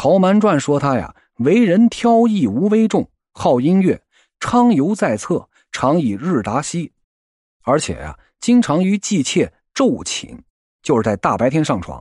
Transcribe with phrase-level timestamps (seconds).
[0.00, 4.00] 曹瞒传说他呀，为人挑逸无威重，好音乐，
[4.38, 6.92] 畅游在侧，常以日达夕，
[7.64, 10.38] 而且呀，经常于妓妾昼寝，
[10.84, 12.00] 就是在大白天上床，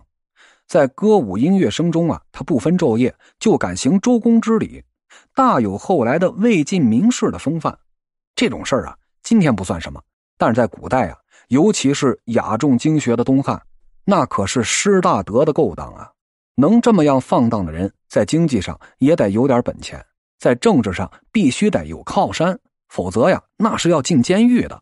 [0.68, 4.84] 在歌舞音乐声中啊，他不分昼夜，就敢行周公之礼，
[5.34, 7.76] 大有后来的魏晋名士的风范。
[8.36, 10.00] 这种事儿啊，今天不算什么，
[10.38, 11.18] 但是在古代啊，
[11.48, 13.60] 尤其是雅重经学的东汉，
[14.06, 16.12] 那可是师大德的勾当啊。
[16.60, 20.04] 能这么样放荡的人，在经济上也得有点本钱，
[20.40, 24.82] 在政治上必须得有靠山，否则呀，那是要进监狱的。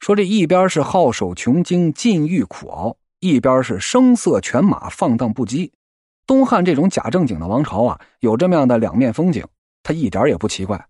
[0.00, 5.70] 说这一边是好守穷经，禁欲苦熬，一边是声色犬马，放荡不羁。
[6.26, 9.46] 东汉这种假正经的王朝啊，有这么样的两面风景，
[9.82, 10.88] 他一点也不奇怪。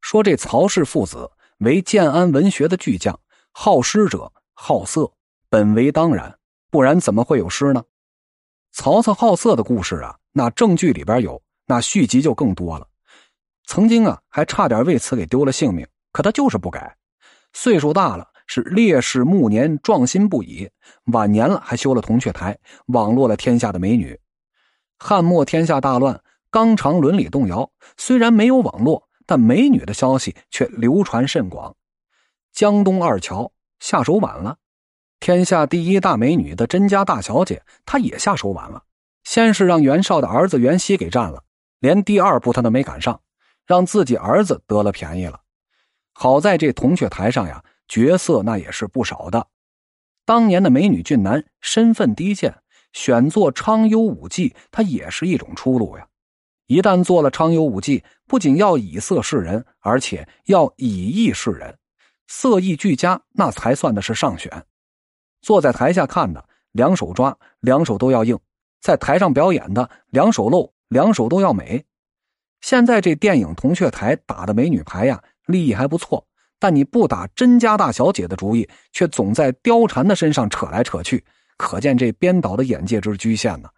[0.00, 3.20] 说这曹氏父子为建安文学的巨匠，
[3.52, 5.12] 好诗者好色，
[5.48, 6.36] 本为当然，
[6.70, 7.84] 不然怎么会有诗呢？
[8.76, 12.86] 曹操好色的故事啊，那正剧里边有，那续集就更多了。
[13.64, 16.94] 曾经啊，还差点为此给丢了性命，可他就是不改。
[17.54, 20.68] 岁数大了，是烈士暮年，壮心不已；
[21.06, 22.56] 晚年了，还修了铜雀台，
[22.88, 24.20] 网络了天下的美女。
[24.98, 31.74] 汉末天下大乱，纲常伦理动摇，虽然没有网络，但美女的消息却流传甚广。
[32.52, 34.58] 江东二乔下手晚了。
[35.20, 38.82] 天下第一大美女的甄家大小姐，她也下手晚了。
[39.24, 41.42] 先是让袁绍的儿子袁熙给占了，
[41.80, 43.20] 连第二步她都没赶上，
[43.66, 45.40] 让自己儿子得了便宜了。
[46.12, 49.48] 好在这铜雀台上呀，角色那也是不少的。
[50.24, 52.54] 当年的美女俊男身份低贱，
[52.92, 56.06] 选做昌幽舞妓，他也是一种出路呀。
[56.66, 61.78] 一旦做了昌幽舞妓，不仅要以色示人，而且要以艺示人，
[62.28, 64.64] 色艺俱佳，那才算的是上选。
[65.46, 68.36] 坐在台下看的，两手抓，两手都要硬；
[68.80, 71.84] 在台上表演的，两手露，两手都要美。
[72.60, 76.26] 现在这电影铜雀台打的美女牌呀，利益还不错。
[76.58, 81.24] 但你不打甄家大小姐的主意，却总在貂蝉的身上扯来扯去，
[81.56, 83.68] 可见这编导的眼界之局限呢？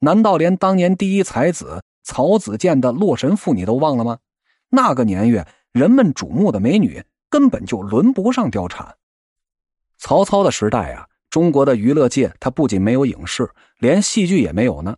[0.00, 4.18] 难道连当年第一才子曹子建的《洛神赋》你都忘了吗？
[4.68, 8.94] 那个年月，人们瞩目的美女根本就轮不上貂蝉。
[9.98, 13.48] 曹操的时代啊，中国的娱乐界它不仅没有影视，
[13.78, 14.96] 连戏剧也没有呢。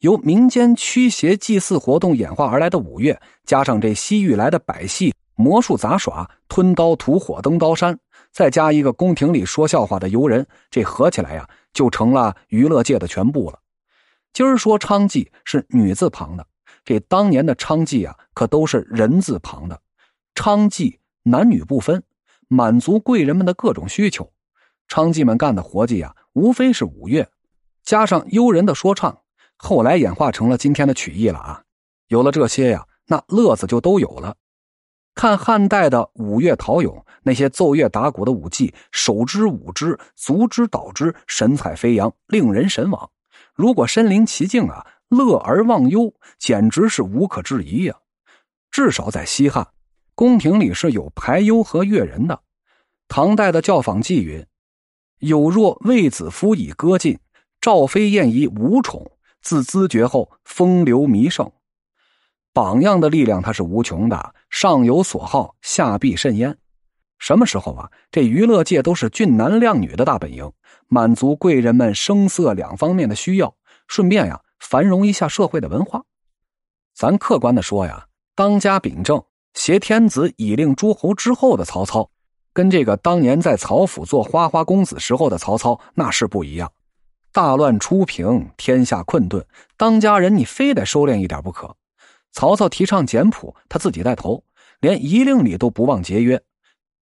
[0.00, 7.98] 由民间驱邪祭祀活动演化而来的五岳，加上这西域来的百戏、魔术杂耍、吞刀吐火登刀山，
[8.30, 13.58] 再加一个宫廷里说笑话的游人，这合起来呀，就成了娱乐界的全部了。
[14.34, 16.46] 今儿说娼妓是女字旁的，
[16.84, 19.80] 这当年的娼妓啊，可都是人字旁的。
[20.34, 22.02] 娼妓男女不分，
[22.48, 24.32] 满足贵人们的各种需求。
[24.88, 27.28] 娼妓们干的活计呀，无非是舞乐，
[27.82, 29.22] 加上幽人的说唱，
[29.56, 31.62] 后来演化成了今天的曲艺了啊。
[32.08, 34.36] 有了这些呀，那乐子就都有了。
[35.14, 43.10] 看汉代的舞乐陶俑，那些奏乐打鼓的舞伎，手之舞之，足之蹈之，神采飞扬，令人神往。
[43.54, 47.94] 如果身临其境啊，乐而忘忧，简直是无可置疑呀。
[48.70, 49.68] 至少在西汉，
[50.14, 52.40] 宫廷里是有排忧和乐人的。
[53.08, 54.44] 唐代的教坊记云。
[55.18, 57.18] 有若卫子夫以歌尽，
[57.60, 59.10] 赵飞燕以舞宠。
[59.40, 61.50] 自资绝后，风流弥盛。
[62.52, 66.56] 榜样的力量它是无穷的，上有所好，下必甚焉。
[67.18, 67.90] 什么时候啊？
[68.10, 70.50] 这娱乐界都是俊男靓女的大本营，
[70.88, 73.54] 满足贵人们声色两方面的需要，
[73.86, 76.04] 顺便呀，繁荣一下社会的文化。
[76.94, 79.22] 咱客观的说呀，当家秉政，
[79.54, 82.10] 挟天子以令诸侯之后的曹操。
[82.52, 86.70] 跟这个当年在曹府做花花公子时候的曹操那是不一样，
[87.32, 89.44] 大乱初平，天下困顿，
[89.76, 91.74] 当家人你非得收敛一点不可。
[92.30, 94.44] 曹操提倡简朴，他自己带头，
[94.78, 96.40] 连仪令里都不忘节约。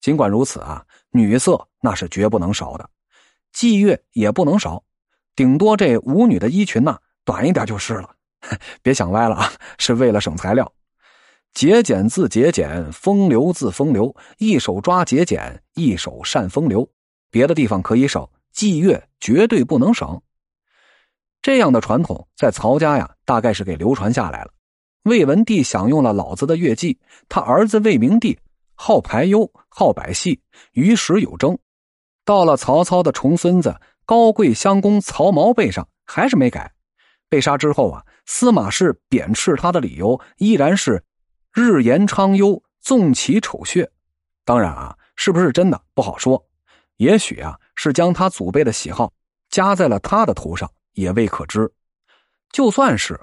[0.01, 2.89] 尽管如此啊，女色那是绝不能少的，
[3.53, 4.83] 祭乐也不能少，
[5.37, 8.09] 顶多这舞女的衣裙呐短一点就是了。
[8.83, 10.73] 别想歪了啊，是为了省材料。
[11.55, 14.15] 节俭自节俭，风流自风流。
[14.39, 16.89] 一手抓节俭，一手善风流。
[17.31, 20.21] 别的地方可以省，祭月绝对不能省。
[21.43, 24.51] 这样的传统在曹家呀，大概是给流传下来了。
[25.03, 28.39] 魏文帝享用了老子的月祭，他儿子魏明帝
[28.75, 30.41] 好排忧，好百戏，
[30.73, 31.59] 与时有争。
[32.25, 36.73] 到了曹操的重孙子高贵襄公曹髦背上，还是没改。
[37.29, 41.05] 被杀之后啊，司马氏贬斥他的理由依然是。
[41.53, 43.91] 日言昌幽，纵其丑血。
[44.45, 46.45] 当然啊，是不是真的不好说。
[46.97, 49.13] 也许啊，是将他祖辈的喜好
[49.51, 51.71] 加在了他的头上，也未可知。
[52.51, 53.21] 就算是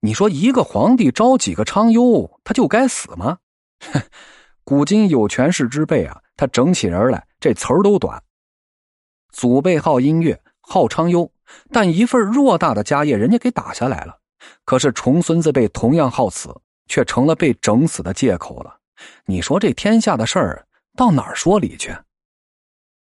[0.00, 3.38] 你说一个皇帝招几个昌幽，他就该死吗？
[4.64, 8.22] 古今有权势之辈啊，他整起人来，这词儿都短。
[9.30, 11.30] 祖辈好音乐，好昌幽，
[11.70, 14.18] 但一份偌大的家业，人家给打下来了。
[14.64, 16.54] 可是重孙子辈同样好此，
[16.92, 18.76] 却成了被整死的借口了。
[19.24, 21.96] 你说这天下的事儿，到哪儿说理去？